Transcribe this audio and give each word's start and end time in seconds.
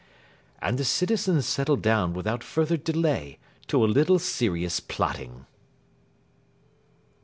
And 0.63 0.79
the 0.79 0.83
citizens 0.83 1.45
settled 1.45 1.83
down 1.83 2.13
without 2.13 2.43
further 2.43 2.75
delay 2.75 3.37
to 3.67 3.85
a 3.85 3.85
little 3.85 4.17
serious 4.17 4.79
plotting. 4.79 5.45